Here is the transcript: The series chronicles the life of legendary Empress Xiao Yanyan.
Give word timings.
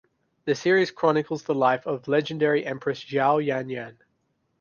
The 0.45 0.55
series 0.55 0.89
chronicles 0.89 1.43
the 1.43 1.53
life 1.53 1.85
of 1.85 2.07
legendary 2.07 2.65
Empress 2.65 3.03
Xiao 3.03 3.37
Yanyan. 3.45 3.97